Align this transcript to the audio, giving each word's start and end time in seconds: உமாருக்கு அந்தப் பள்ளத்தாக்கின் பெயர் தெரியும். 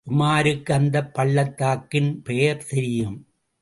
உமாருக்கு 0.07 0.71
அந்தப் 0.71 1.13
பள்ளத்தாக்கின் 1.13 2.21
பெயர் 2.21 2.65
தெரியும். 2.69 3.19